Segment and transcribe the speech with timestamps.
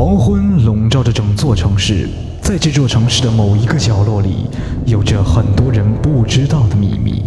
[0.00, 2.08] 黄昏笼罩着整座城市，
[2.40, 4.46] 在这座城市的某一个角落里，
[4.86, 7.24] 有着很多人不知道的秘密。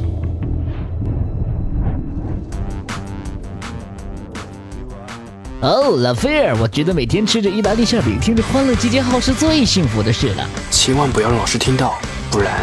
[5.60, 10.50] 哦，拉斐尔，我觉得每天吃着意大利馅饼，听着《欢乐集结号》是最幸福的事了。
[10.72, 11.96] 千万不要让老师听到，
[12.32, 12.54] 不然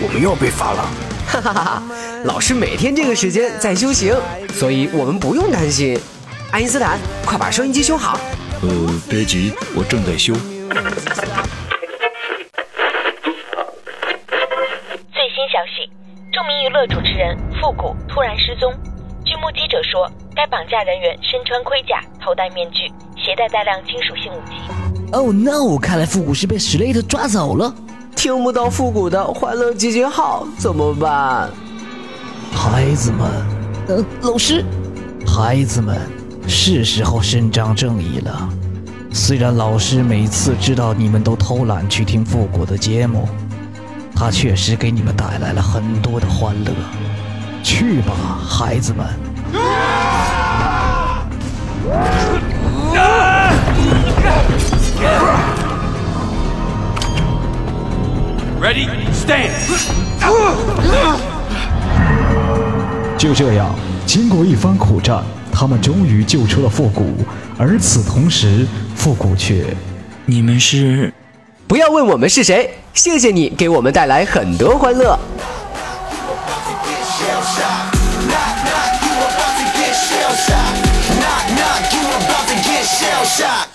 [0.00, 0.88] 我们又要被罚了。
[1.26, 1.82] 哈哈哈哈！
[2.24, 4.16] 老师每天这个时间在修行，
[4.54, 6.00] 所以我们不用担心。
[6.52, 8.18] 爱因斯坦，快把收音机修好。
[8.60, 8.68] 呃，
[9.08, 10.34] 别急，我正在修。
[10.34, 10.42] 最
[15.30, 15.88] 新消息：
[16.32, 18.74] 著名娱乐主持人复古突然失踪。
[19.24, 24.54] 据目击者说，该绑架人员身穿盔甲，头戴面具，携带大量金属性武器。
[25.12, 25.78] Oh no！
[25.78, 27.72] 看来复古是被史莱特抓走了。
[28.16, 31.48] 听不到复古的欢乐集结号怎么办？
[32.52, 33.30] 孩子们，
[33.86, 34.64] 呃，老师，
[35.24, 35.96] 孩子们，
[36.48, 38.48] 是时候伸张正义了。
[39.12, 43.28] 虽然老师每次知道你们都偷懒去听复古的节目，
[44.16, 46.72] 他确实给你们带来了很多的欢乐。
[47.62, 48.14] 去吧，
[48.48, 49.06] 孩子们。
[58.60, 59.52] Ready, stand.
[63.16, 63.74] 就这样，
[64.06, 65.22] 经过一番苦战，
[65.58, 67.16] 他们终于救出了复古。
[67.58, 68.64] 而此同时，
[68.94, 69.64] 复古却……
[70.24, 71.12] 你们是？
[71.66, 75.18] 不要问我们是谁，谢谢你给我们带来很多欢乐。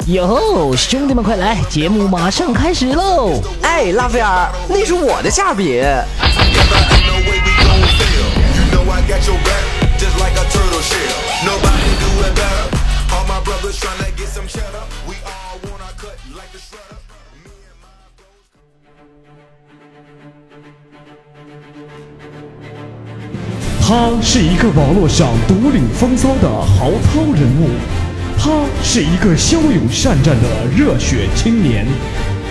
[0.08, 3.42] 哟，兄弟们快来，节目马上开始喽！
[3.62, 5.84] 哎，拉斐尔，那是我的馅饼。
[23.86, 27.70] 他是一个网络上独领风骚的豪涛人物。
[28.38, 28.50] 他
[28.82, 31.86] 是一个骁勇善战的热血青年，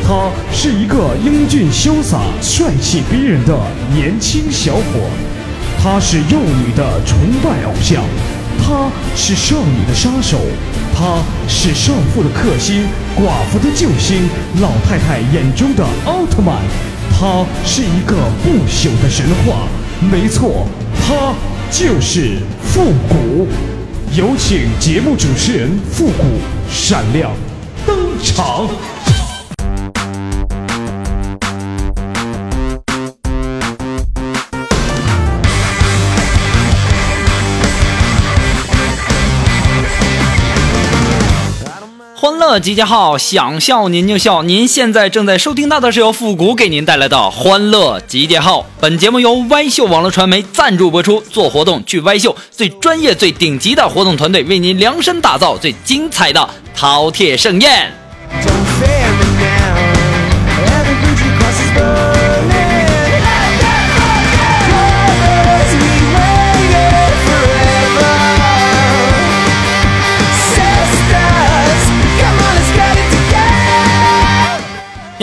[0.06, 3.59] 他是一个英俊潇洒、帅气逼人的
[3.95, 5.11] 年轻小伙，
[5.83, 8.05] 他是幼女的崇拜偶像，
[8.65, 10.39] 他是少女的杀手，
[10.95, 12.84] 他是少妇的克星、
[13.17, 14.28] 寡妇的救星、
[14.61, 16.56] 老太太眼中的奥特曼，
[17.11, 19.67] 他是一个不朽的神话。
[20.00, 20.67] 没错，
[21.00, 21.34] 他
[21.71, 23.49] 就是复古。
[24.15, 26.25] 有请节目主持人复古
[26.71, 27.31] 闪亮
[27.87, 28.69] 登场。
[42.59, 44.43] 集结号，想笑您就笑。
[44.43, 48.67] 您现在正在收听到的是由复古给您带来的欢乐集结号。
[48.81, 51.23] 本节目由歪秀网络传媒赞助播出。
[51.31, 57.93] 做活动去歪秀，最专业、最顶级的活动团队为您量身打造最精彩的饕餮盛宴。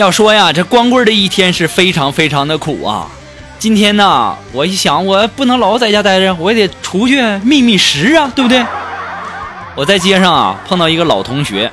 [0.00, 3.06] 要说呀，这光棍的一天是非常非常的苦啊！
[3.58, 8.64] 今天呢，我一想，我不能老在家待着，我也得出去觅觅食啊，对不对？
[9.76, 11.70] 我在街上啊碰到一个老同学，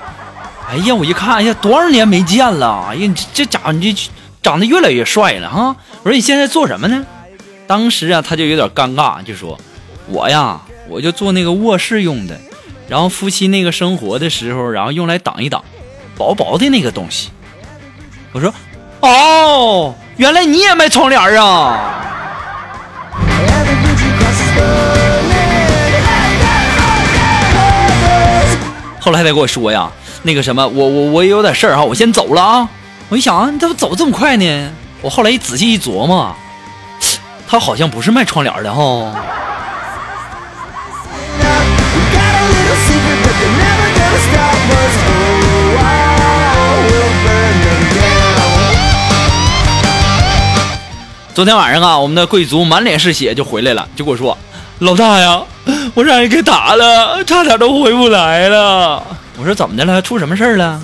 [0.69, 4.09] 哎呀，我一看，哎呀，多少年没见了，哎呀，这这家伙你这
[4.43, 5.73] 长得越来越帅了哈！
[6.03, 7.05] 我说你现在做什么呢？
[7.65, 9.57] 当时啊，他就有点尴尬，就说
[10.11, 12.37] ：“我呀，我就做那个卧室用的，
[12.89, 15.63] 然后夫妻那个生活的时候，然后用来挡一挡，
[16.17, 17.29] 薄薄的那个东西。”
[18.31, 18.53] 我说
[19.01, 21.93] ：“哦，原来你也卖窗帘啊！”
[28.99, 29.89] 后来他跟我说呀
[30.23, 32.69] ：“那个什么，我我我也有点事儿哈，我先走了啊。”
[33.09, 34.69] 我一想啊，你怎么走这么快呢？
[35.01, 36.35] 我后来一仔细一琢磨，
[37.47, 39.15] 他好像不是卖窗帘的哈。
[51.37, 54.35] 昨天晚上啊，我们的贵族满脸是血就回来了，就跟我说
[54.81, 55.39] ：“老大呀，
[55.93, 59.03] 我让人给打了，差点都回不来了。”
[59.37, 60.01] 我说：“怎么的了？
[60.01, 60.81] 出什么事儿了？”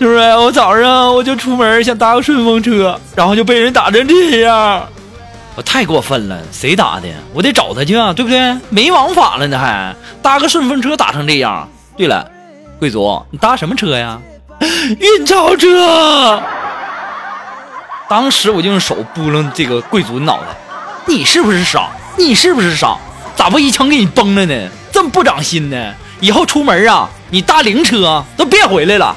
[0.00, 4.88] 就是我早上我就出门想搭个顺风车，然后就被人打成这样，
[5.54, 6.38] 我太过分了！
[6.50, 7.06] 谁打的？
[7.34, 8.56] 我得找他去啊，对不对？
[8.70, 11.68] 没王法了呢，还搭个顺风车打成这样。
[11.94, 12.26] 对了，
[12.78, 14.18] 贵族，你搭什么车呀？
[14.98, 16.42] 运钞车！
[18.08, 20.46] 当时我就用手拨楞这个贵族的脑袋，
[21.06, 21.90] 你是不是傻？
[22.16, 22.96] 你是不是傻？
[23.36, 24.68] 咋不一枪给你崩了呢？
[24.90, 25.94] 这么不长心呢？
[26.18, 29.14] 以后出门啊，你搭灵车都别回来了。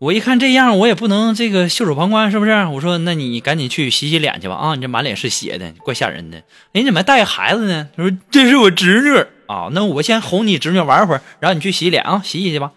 [0.00, 2.64] 我一看这样，我也不能这个袖手旁观，是不是？
[2.68, 4.54] 我说，那你赶紧去洗洗脸去吧。
[4.54, 6.38] 啊，你这满脸是血的，怪吓人的。
[6.38, 7.86] 哎，你怎么还带个孩子呢？
[7.94, 9.68] 他说这是我侄女啊。
[9.72, 12.70] 那我先哄你侄女玩会儿，然后你去洗洗脸啊，洗洗去吧。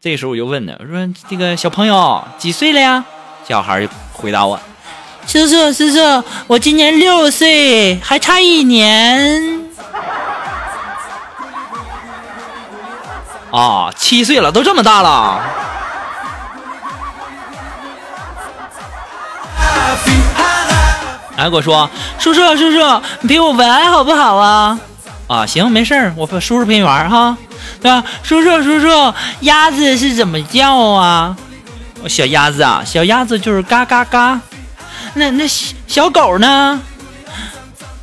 [0.00, 3.04] 这时候我就问他，我说这个小朋友几岁了呀？
[3.46, 4.58] 小孩就回答我，
[5.24, 9.70] 叔叔叔叔，我今年六岁，还差一年。
[13.52, 15.40] 啊，七岁了，都这么大了。
[21.36, 21.88] 哎，我说，
[22.18, 24.78] 叔叔叔叔，你陪我玩好不好啊？
[25.26, 27.36] 啊，行，没事儿，我叔叔陪你玩哈，
[27.82, 28.02] 对吧？
[28.22, 31.36] 叔叔叔叔，鸭子是怎么叫啊？
[32.08, 34.40] 小鸭子啊，小鸭子就是嘎嘎嘎。
[35.14, 35.46] 那那
[35.86, 36.80] 小狗呢？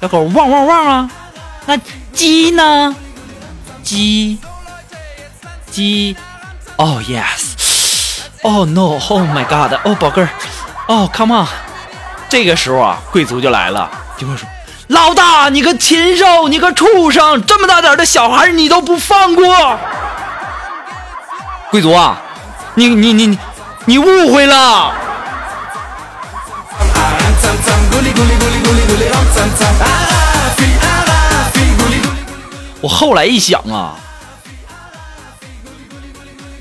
[0.01, 1.09] 小狗汪汪汪啊。
[1.65, 1.77] 那
[2.12, 2.95] 鸡呢？
[3.83, 4.38] 鸡
[5.71, 6.15] 鸡。
[6.75, 7.56] Oh yes.
[8.41, 9.00] Oh no.
[9.07, 9.80] Oh my god.
[9.85, 10.30] Oh 宝贝儿。
[10.88, 11.47] Oh come on.
[12.33, 13.88] 这个时候啊，贵族就来了，
[14.18, 14.50] 就会说
[14.89, 19.77] ：“老大，你个禽兽，你个畜生，这么大点的小孩你都不放过！”
[21.69, 22.19] 贵族啊，
[22.74, 23.38] 你你你你
[23.85, 24.91] 你误会了。
[32.81, 33.94] 我后来一想啊，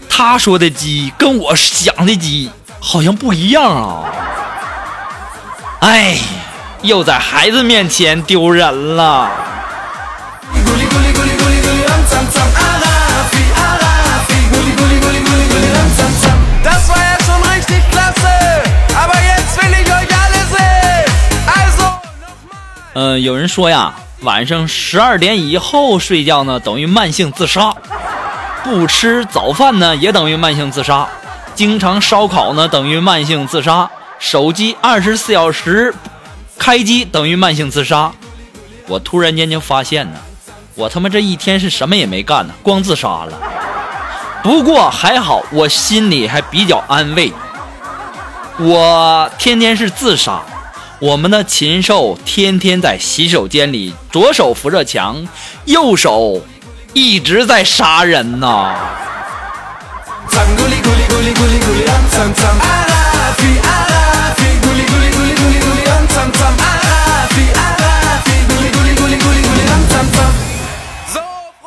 [0.06, 4.04] 他说的鸡跟我想的鸡好像不一样啊。
[5.82, 6.16] 哎，
[6.82, 9.28] 又在孩子面前丢人了。
[22.94, 27.72] 嗯，有人说呀，晚上十二点以后睡觉呢，等于慢性自杀；
[28.62, 31.08] 不吃早饭呢，也等于慢性自杀；
[31.56, 33.90] 经常烧烤呢，等于慢性自杀。
[34.22, 35.92] 手机二十四小时
[36.56, 38.12] 开机等于慢性自杀。
[38.86, 40.18] 我突然间就发现呢，
[40.76, 43.32] 我他妈这一天是什么也没干呢，光自杀了。
[44.40, 47.32] 不过还好，我心里还比较安慰。
[48.58, 50.40] 我天天是自杀，
[51.00, 55.26] 我们的禽兽天天在洗手间里，左手扶着墙，
[55.64, 56.40] 右手
[56.92, 58.76] 一直在杀人呐。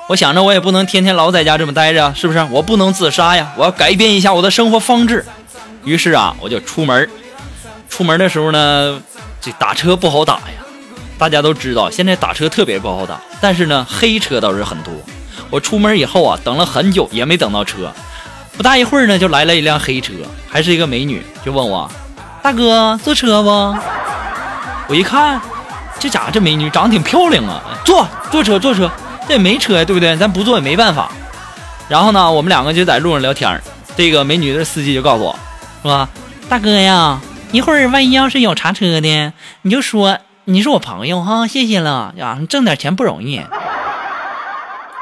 [0.08, 2.44] 我想着，我也不能天天老在家这么待着，是不是？
[2.52, 3.52] 我不能自杀呀！
[3.58, 5.26] 我要改变一下我的生活方式。
[5.84, 7.10] 于是啊，我就出门。
[7.90, 9.02] 出门的时候呢，
[9.42, 10.64] 这打车不好打呀。
[11.18, 13.20] 大家都知道，现在打车特别不好打。
[13.42, 14.94] 但是呢，黑车倒是很多。
[15.50, 17.92] 我出门以后啊，等了很久也没等到车。
[18.56, 20.14] 不大一会儿呢，就来了一辆黑车，
[20.48, 21.90] 还是一个美女，就问我
[22.44, 23.50] ：“大哥，坐车不？”
[24.88, 25.42] 我一看，
[26.00, 28.92] 这家这美女长得挺漂亮啊，坐坐车坐车。
[29.28, 30.16] 这也没车呀，对不对？
[30.18, 31.12] 咱不坐也没办法。
[31.88, 33.62] 然后呢，我们两个就在路上聊天
[33.96, 35.40] 这个美女的司机就告诉我，
[35.84, 36.08] 说
[36.50, 37.20] ：“大哥呀，
[37.52, 43.42] 一会儿万一要是有查车的，你就说你是我朋友哈，谢谢了呀，挣点钱不容易。”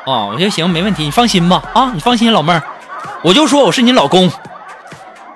[0.05, 2.61] 哦，我就行，没问题，你放心吧啊，你放心，老妹儿，
[3.23, 4.29] 我就说我是你老公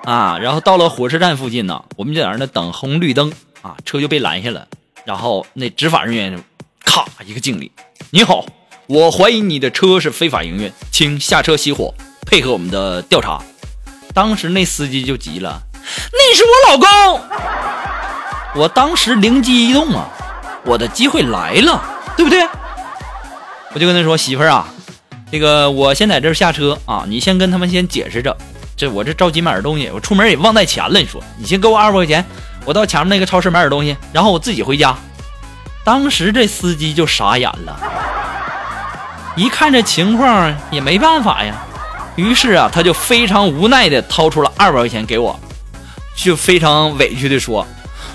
[0.04, 0.38] 啊。
[0.40, 4.66] 然后到了火车站附近呢，我们就在那等红绿灯啊，车就被拦下了。
[5.04, 6.42] 然后那执法人员
[6.84, 7.72] 咔一个敬礼，
[8.10, 8.44] 你好。
[8.88, 11.92] 我怀疑你的车是非法营运，请下车熄火，
[12.24, 13.38] 配合我们的调查。
[14.14, 15.60] 当时那司机就急了
[16.10, 16.88] ：“那是我老公！”
[18.56, 20.08] 我当时灵机一动啊，
[20.64, 21.84] 我的机会来了，
[22.16, 22.48] 对不对？
[23.74, 24.66] 我就跟他说：“媳妇儿啊，
[25.30, 28.34] 这个我先在这儿下车啊，你先跟他们先解释着。
[28.74, 30.98] 这我这着急买点东西，我出门也忘带钱了。
[30.98, 32.24] 你说，你先给我二百块钱，
[32.64, 34.96] 我到前面那个超市买点东西，然后我自己回家。”
[35.84, 38.07] 当时这司机就傻眼了。
[39.38, 41.54] 一看这情况也没办法呀，
[42.16, 45.38] 于是啊，他就非常无奈的掏出了二百块钱给我，
[46.16, 47.64] 就非常委屈的说：“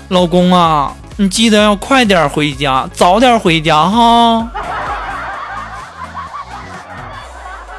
[0.08, 4.46] 老公啊，你记得要快点回家，早点回家哈。”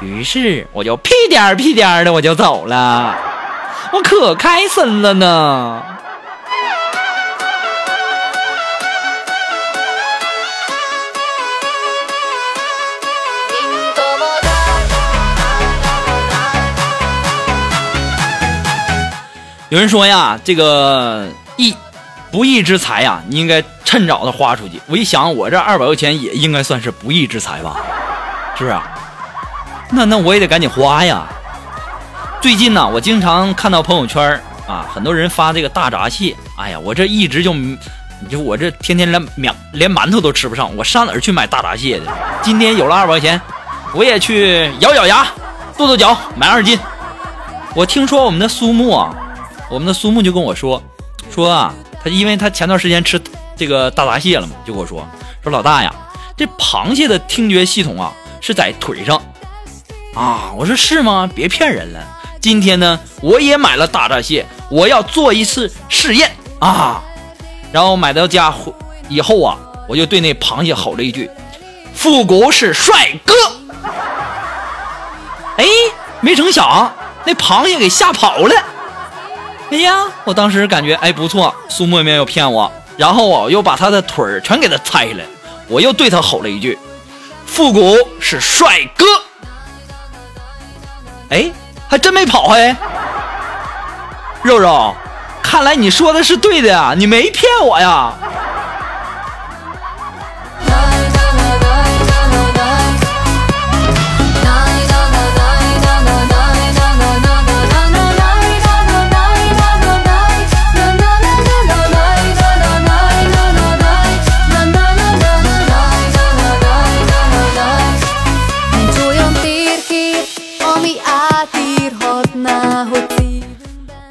[0.02, 3.14] 于是我就屁颠屁颠的我就走了。
[3.92, 5.82] 我可开心了呢。
[19.68, 21.74] 有人说呀，这个义
[22.30, 24.80] 不义之财呀，你应该趁早的花出去。
[24.86, 27.76] 我一想，我这二百块钱也应该算是不义之财吧，
[28.56, 28.76] 是不是？
[29.90, 31.26] 那那我也得赶紧花呀。
[32.40, 36.36] 最近呢，我经常看到朋友圈啊，很多人发这个大闸蟹。
[36.56, 37.52] 哎呀，我这一直就，
[38.30, 42.04] 就我这天天连面连馒头都吃不上，我上哪儿去买大闸蟹的？
[42.40, 43.40] 今天有了二百块钱，
[43.92, 45.26] 我也去咬咬牙，
[45.76, 46.78] 跺跺脚买二斤。
[47.74, 49.12] 我听说我们的苏木啊。
[49.68, 50.82] 我们的苏木就跟我说，
[51.34, 53.20] 说啊，他因为他前段时间吃
[53.56, 55.06] 这个大闸蟹了嘛，就跟我说，
[55.42, 55.92] 说老大呀，
[56.36, 59.20] 这螃蟹的听觉系统啊是在腿上
[60.14, 60.52] 啊。
[60.56, 61.28] 我说是吗？
[61.34, 62.00] 别骗人了。
[62.40, 66.30] 今天呢，我也买了大闸蟹，我要做一次试验
[66.60, 67.02] 啊。
[67.72, 68.54] 然后买到家
[69.08, 69.58] 以后啊，
[69.88, 71.28] 我就对那螃蟹吼了一句
[71.92, 73.34] ：“复古是帅哥。”
[75.58, 75.66] 哎，
[76.20, 76.94] 没成想
[77.24, 78.54] 那螃蟹给吓跑了。
[79.70, 82.70] 哎呀，我当时感觉哎不错，苏沫沫又骗我。
[82.96, 85.22] 然后我又把他的腿儿全给他拆了，
[85.68, 86.78] 我又对他吼了一句
[87.44, 89.04] ：“复古是帅哥。”
[91.28, 91.50] 哎，
[91.88, 92.74] 还真没跑哎。
[94.42, 94.94] 肉肉，
[95.42, 98.12] 看来你说的是对的呀，你没骗我呀。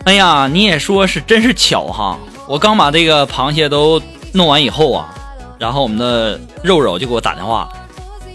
[0.05, 2.15] 哎呀，你也说是真是巧哈！
[2.47, 4.00] 我刚把这个螃蟹都
[4.33, 5.09] 弄完以后啊，
[5.57, 7.67] 然后我们的肉肉就给我打电话，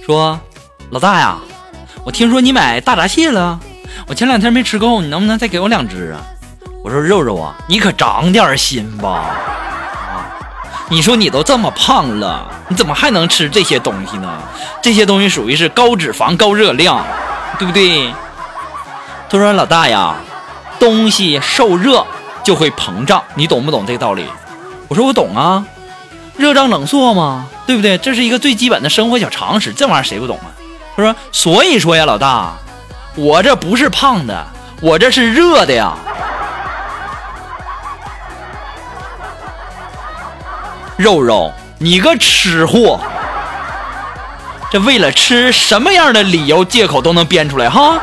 [0.05, 0.39] 说
[0.91, 1.39] ：“老大呀，
[2.05, 3.61] 我听说你买大闸蟹了，
[4.09, 6.21] 我前两天没吃够，你能不能再给我两只啊？”
[6.83, 9.09] 我说：“肉肉啊，你可长点心吧！
[9.09, 10.27] 啊，
[10.89, 14.43] 你说你都这么胖了，你怎么还能吃这些东西呢？
[14.83, 17.07] 这些东西属于是高脂肪、高热量，
[17.61, 18.13] 对不对？”
[19.31, 20.17] 他说：“老大呀。”
[20.81, 22.05] 东西受热
[22.43, 24.27] 就会膨胀，你懂不懂这个道理？
[24.89, 25.65] 我说我懂啊，
[26.37, 27.97] 热胀冷缩嘛，对不对？
[27.99, 30.51] 这是一个最基本的生活小常识，这玩意儿谁不懂啊？
[30.97, 32.55] 他说，所以说呀，老大，
[33.15, 34.47] 我这不是胖的，
[34.81, 35.93] 我这是热的呀。
[40.97, 43.01] 肉肉，你个吃货，
[44.71, 47.99] 这为了吃什么样的理由借口都能编出来哈。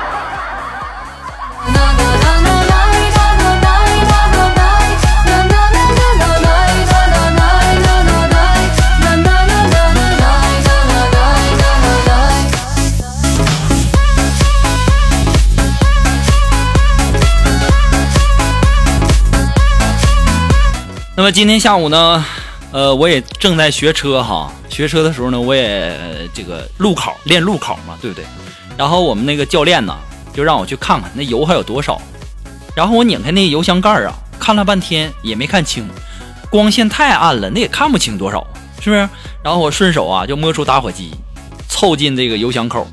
[21.27, 22.23] 么今天下午呢，
[22.71, 24.49] 呃，我也正在学车哈。
[24.69, 25.93] 学车的时候呢，我也
[26.33, 28.23] 这个路考练路考嘛，对不对？
[28.77, 29.93] 然后我们那个教练呢，
[30.33, 32.01] 就让我去看看那油还有多少。
[32.73, 35.85] 然后我拧开那油箱盖啊，看了半天也没看清，
[36.49, 38.47] 光线太暗了，那也看不清多少，
[38.79, 39.09] 是不是？
[39.43, 41.11] 然后我顺手啊就摸出打火机，
[41.67, 42.87] 凑近这个油箱口，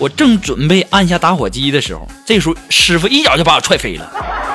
[0.00, 4.47] 我正准备按下打火机的时候，这时候师傅一脚就把我踹飞了。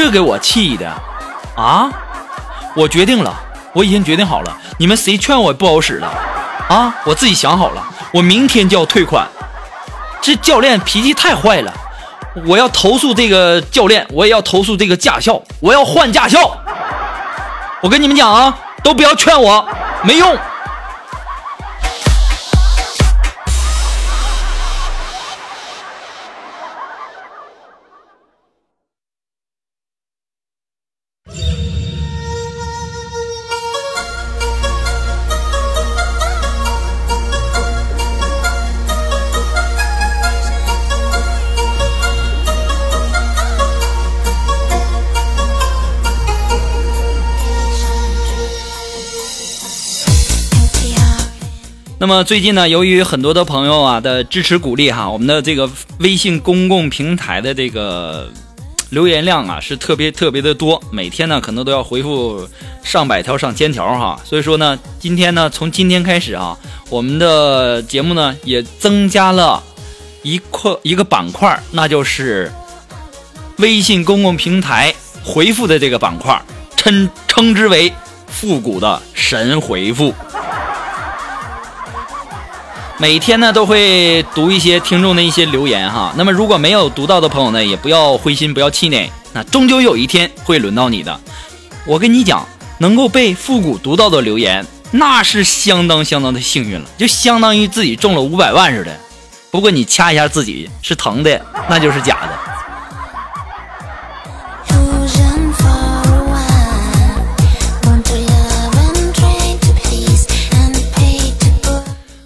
[0.00, 0.90] 这给我气的，
[1.54, 1.90] 啊！
[2.74, 3.34] 我决定了，
[3.74, 6.08] 我已经决定好了，你们谁劝我也不好使了，
[6.70, 6.94] 啊！
[7.04, 9.28] 我自己想好了，我明天就要退款。
[10.22, 11.70] 这教练脾气太坏了，
[12.46, 16.50] 我要投诉这个教练，我也要投诉这个驾校，我要换驾校。
[17.82, 19.68] 我跟你们讲啊，都不要劝我，
[20.02, 20.34] 没用。
[52.10, 58.28] 那么最近呢，由于很多的朋友啊的支持鼓励哈，我们的这个微信公共平台的这个
[58.88, 62.48] 留言量啊是特别特别的多，每天呢可能都要回复
[62.82, 64.20] 上百条上千条哈。
[64.24, 69.62] 所以说呢，今天呢从今天开始啊，我们的节目呢也增加了
[70.24, 72.50] 一块一个板块，那就是
[73.58, 76.42] 微信公共平台回复的这个板块，
[76.76, 77.92] 称称之为
[78.26, 80.12] 复古的神回复。
[83.00, 91.18] 每天呢都会读一些听众的一些留言哈，那么如果没有读到的朋友呢，也不要灰心，不要气馁，那终究有一天会轮到你的。
[91.86, 98.94] 我跟你讲，能够被复古读到的留言，那是相当相当的幸运了，就相当于自己中了五百万似的。
[99.50, 101.40] 不过你掐一下自己是疼的，
[101.70, 102.38] 那就是假的。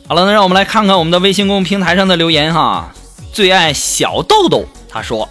[0.07, 2.93] 好了，那让我们来看看我们的微信公众平台上的留言哈。
[3.33, 5.27] 最爱小豆豆他说：“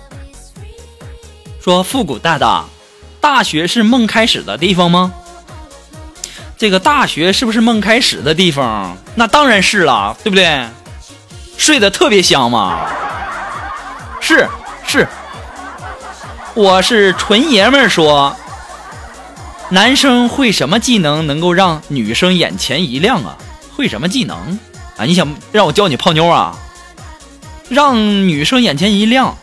[1.63, 2.65] 说复古大大，
[3.22, 5.13] 大学是梦开始的地方吗？
[6.58, 8.98] 这个大学是不是梦开始的地方？
[9.13, 10.68] 那当然是了，对不对？
[11.56, 12.80] 睡得特别香嘛。
[14.20, 14.50] 是
[14.88, 15.08] 是，
[16.56, 18.36] 我是纯爷们儿说，
[19.70, 23.38] 男生会什么技能能够让女生眼前一亮啊？”
[23.75, 24.38] 会什么技能
[24.98, 25.06] 啊？
[25.06, 26.56] 你想让我教你泡妞啊？
[27.70, 29.36] 让女生眼前一亮，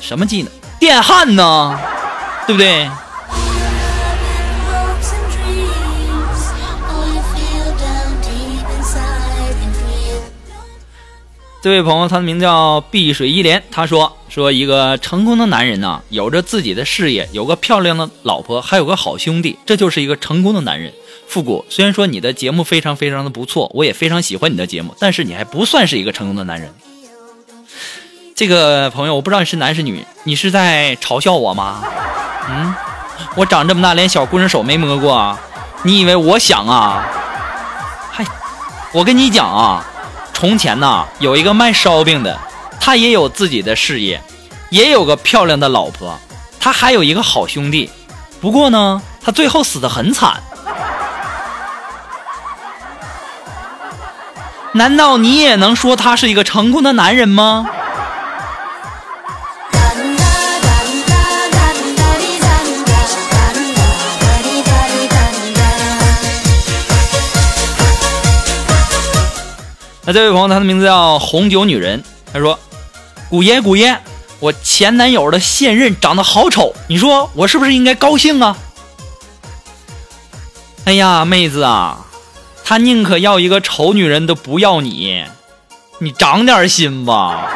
[0.00, 0.52] 什么技能？
[0.78, 1.78] 电焊呢？
[2.46, 2.90] 对不对？
[11.62, 20.90] 这位朋友，他的名叫碧水依莲，他说：“说一个成功的男人呢，有着自己的事业，有个漂亮的老婆，还有个好兄弟，这就是一个成功的男人。”
[21.28, 26.74] 复古，虽然说你的节目非常非常的不错，我也非常喜欢你的节目，但是你还不算是一个成功的男人。
[28.34, 31.84] 这个朋友，我不知道你是男是女，你是在嘲笑我吗？
[32.48, 32.74] 嗯，
[33.36, 35.38] 我长这么大连小姑娘手没摸过，
[35.82, 37.06] 你以为我想啊？
[38.10, 38.24] 嗨，
[38.92, 39.86] 我跟你讲啊，
[40.32, 42.38] 从前呐有一个卖烧饼的，
[42.80, 44.22] 他也有自己的事业，
[44.70, 46.18] 也有个漂亮的老婆，
[46.58, 47.90] 他还有一个好兄弟，
[48.40, 50.42] 不过呢，他最后死的很惨。
[54.72, 57.66] 难道你也能说他是一个成功的男人吗？
[70.10, 72.58] 那这位朋友，他的名字叫红酒女人，他说
[73.30, 73.96] ：“古爷古爷，
[74.40, 78.58] 我前男友的现任长得好丑，你说我是不是应该高兴啊？”
[80.84, 82.06] 哎呀，妹子啊！
[82.64, 85.24] 他宁可要一个丑女人，都不要你，
[86.00, 87.48] 你长点心吧。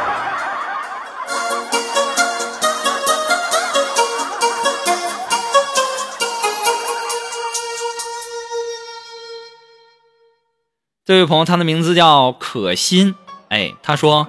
[11.07, 13.15] 这位朋友，他的名字叫可心，
[13.51, 14.27] 哎，他说：“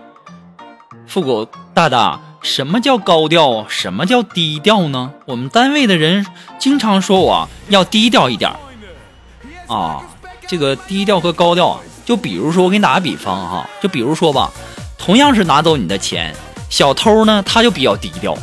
[1.07, 3.65] 复古大大，什么叫高调？
[3.69, 5.13] 什么叫低调呢？
[5.23, 6.27] 我们单位的人
[6.59, 8.51] 经常说我要低调一点
[9.69, 10.01] 啊。”
[10.49, 14.51] 这个低调和高调啊，就比如说我给你打个比方哈，就比如说吧，
[14.97, 16.35] 同样是拿走你的钱，
[16.69, 18.38] 小偷呢他就比较低调，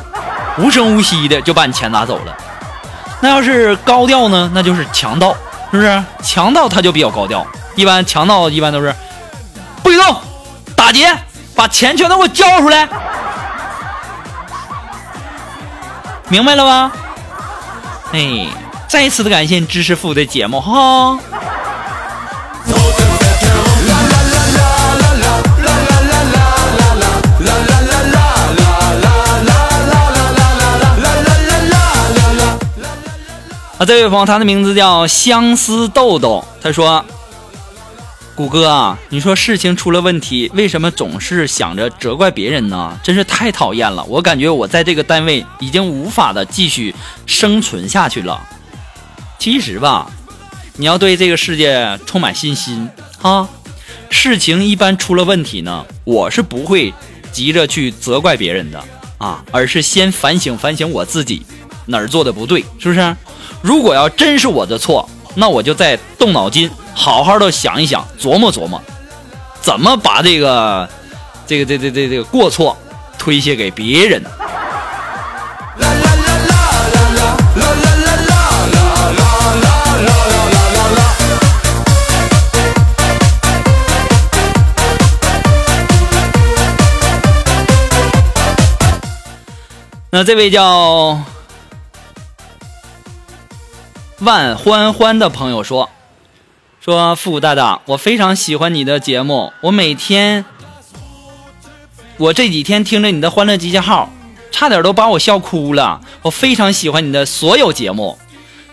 [0.57, 2.35] 无声无息的就把你钱拿走了。
[3.21, 5.37] 那要是高调呢，那就是强盗，
[5.71, 6.03] 是不是？
[6.23, 8.95] 强盗他就比较高调，一般强盗一般都是
[9.83, 10.17] 不许动，
[10.77, 11.17] 打劫，
[11.55, 12.89] 把钱全都给我交出来，
[16.29, 16.93] 明白了吧？
[18.13, 18.47] 哎，
[18.89, 21.19] 再一次的感谢知识付的节目哈。
[33.79, 36.45] 啊，这位朋友，他的名字叫相思豆豆。
[36.63, 37.05] 他说
[38.35, 42.99] ：“谷歌啊，你说事情出了问题，为什么总是想着责怪别人呢？
[43.03, 44.03] 真是太讨厌了！
[44.05, 46.95] 我感觉我在这个单位已经无法的继续
[47.27, 48.41] 生存下去了。
[49.39, 50.11] 其实吧，
[50.77, 52.89] 你要对这个世界充满信心
[53.21, 53.47] 啊。
[54.09, 56.93] 事情一般出了问题呢，我是不会
[57.31, 58.83] 急着去责怪别人的
[59.19, 61.45] 啊，而是先反省反省我自己
[61.85, 63.15] 哪儿做的不对，是不是？”
[63.61, 68.81] 如果要真是我的错，那我就再动脑筋，好好的想一想，琢磨琢磨，
[69.61, 70.89] 怎么把这个、
[71.47, 72.77] 这个、这、这、这、这个过错
[73.19, 74.23] 推卸给别人。
[90.11, 91.19] 那这位叫。
[94.19, 95.91] 万欢欢的朋友说
[96.85, 99.53] ：“说复古大大，我非常喜欢你的节目。
[99.61, 100.45] 我每天，
[102.17, 104.11] 我这几天听着你的欢乐集结号，
[104.51, 106.01] 差点都把我笑哭了。
[106.23, 108.19] 我非常喜欢你的所有节目。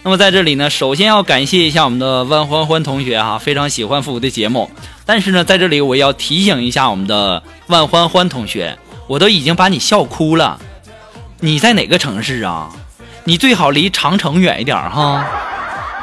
[0.02, 4.72] 那么在这里呢，首先要感谢一下我们的万欢欢同学哈，非常喜欢复古的节目。
[5.06, 10.60] 但是呢，在这里我要提醒一下我们的万欢欢同学，我都已经把你笑哭了。
[11.42, 12.72] 你在哪个城市啊？
[13.26, 15.24] 你最好离长城远一点哈，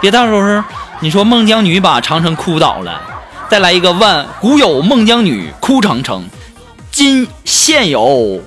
[0.01, 0.63] 别到时候
[1.01, 3.01] 你说孟姜女把长城哭倒了，
[3.51, 6.25] 再来一个万古有孟姜女哭长城，
[6.91, 8.41] 今现有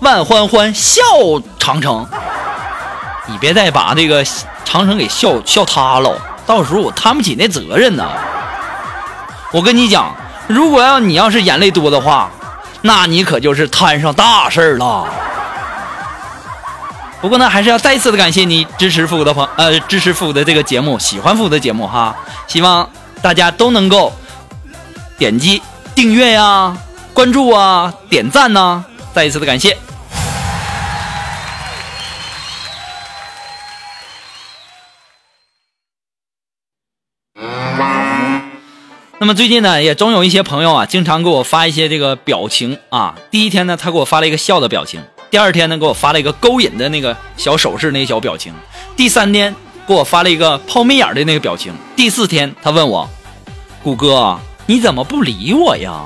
[0.00, 1.02] 万欢欢笑
[1.58, 2.04] 长城。
[3.26, 4.24] 你别再把这个
[4.64, 8.04] 长城给笑笑塌了，到时候我担不起那责任呢。
[9.52, 10.12] 我跟你讲，
[10.48, 12.28] 如果要你要是眼泪多的话，
[12.82, 15.06] 那你可就是摊上大事儿了。
[17.20, 22.14] 不过呢，还是要再一次的感谢你支持复古的朋呃支持复古的这个节目，喜欢复古的节目哈。
[22.46, 22.88] 希望
[23.20, 24.12] 大家都能够
[25.18, 25.60] 点击
[25.96, 26.76] 订阅呀、
[27.12, 29.76] 关注啊、点赞呐，再一次的感谢。
[39.20, 43.16] 那么最近呢，也总有一些朋友啊，经常给我发一些这个表情啊。
[43.32, 45.00] 第一天呢，他给我发了一个笑的表情；
[45.30, 48.52] 第二天呢，给我发了一个勾引的那个小手势那个小表情；
[48.96, 49.54] 第三天
[49.86, 53.08] 给我发了一个抛媚眼的那个表情；第四天他问我
[53.84, 56.00] ：“谷哥，你怎么不理我呀？”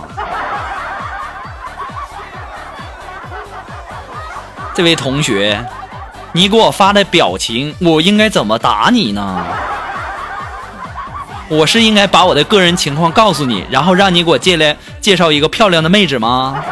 [4.75, 5.65] 这位同学，
[6.33, 9.45] 你给我发的表情，我应该怎么打你呢？
[11.49, 16.65] 我是应该把我的个人情况告诉你，然后让你给我介来介绍一个漂亮的妹子吗？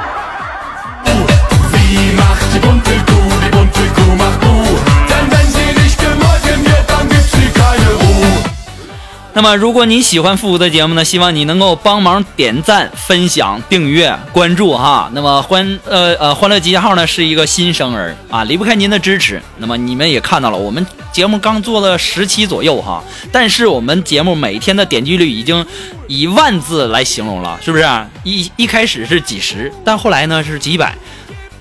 [9.32, 15.08] 那么，如果你喜欢复古的节目呢，希望你能够帮忙点赞、分享、订阅、关注哈。
[15.14, 19.40] 那么欢呃呃欢乐集结号呢是一个新生儿啊，离不开您的支持。
[19.56, 25.64] 那么你们也看到了，我们节目刚做了十期左右哈，但是我们节目每天的点击率已经
[26.06, 27.88] 以万字来形容了，是不是？
[28.24, 30.94] 一一开始是几十，但后来呢是几百，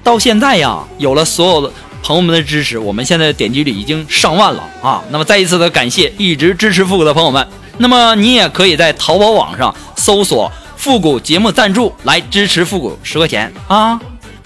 [0.04, 5.02] 到现在呀，有了所有的朋友们的支持，我们现在点击率已经上万了啊。
[5.10, 7.46] 那么再一次的感谢一直支持复古的朋友们。
[7.78, 14.00] 那么你也可以在淘宝网上搜索“复古节目赞助”来支持复古十块钱啊，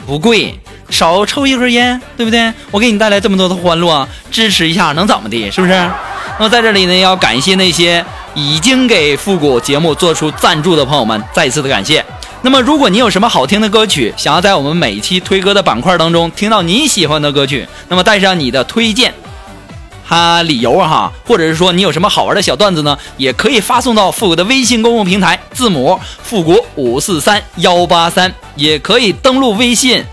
[0.05, 2.53] 不贵，少抽一根烟，对不对？
[2.69, 5.49] 我给你带来这么多的欢乐，支持一下能怎么的？
[5.49, 5.73] 是不是？
[5.73, 12.05] 那么在这里呢，要感谢那些已经给复古节目做出赞助的朋友们，再一次的感谢。
[12.45, 19.13] 那么如果你有什么好听的歌曲，想要在我们每期推歌的板块当中听到你喜欢的歌曲，那么带上你的推荐。
[20.06, 22.97] 哈，理由哈，或者是说你有什么好玩的小段子呢？
[23.15, 30.03] 也可以发送到复古的微信公共平台，字母复古五四三幺八三，也可以登录微信，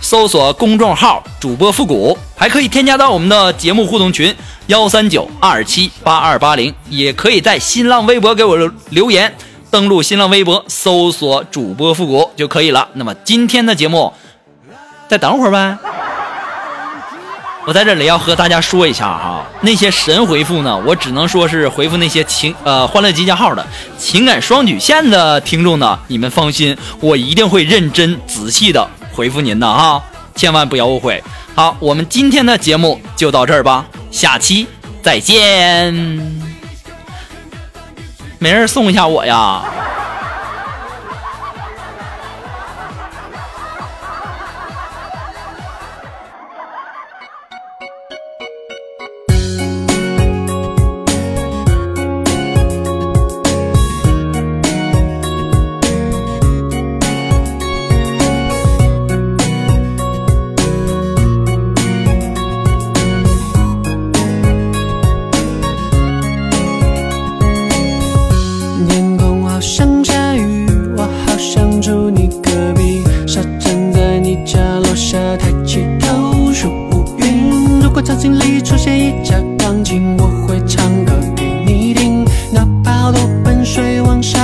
[0.00, 4.32] 搜索公众号主播复古，还可以添加到我们的节目互动群
[4.68, 8.56] 幺三九二七八二八零，也可以在新浪微博给我
[8.90, 9.34] 留言，
[9.70, 12.88] 登录新浪微博搜索主播复古就可以了。
[12.94, 14.12] 那么今天的节目，
[15.08, 15.78] 再等会儿呗。
[17.66, 23.64] 我在这里要和大家说一下哈，那些神回复呢，我只能说是回复那些情呃欢乐集结号的
[23.98, 30.02] 情感双曲线的听众呢，你们放心，我一定会认真仔细的回复您的哈，
[30.34, 31.22] 千万不要误会。
[31.54, 34.66] 好，我们今天的节目就到这儿吧，下期
[35.02, 36.39] 再见。
[38.42, 39.62] 没人送一下我呀？
[78.02, 84.39] 场景里出现一架钢琴，我会唱歌给你听，哪怕多盆水往下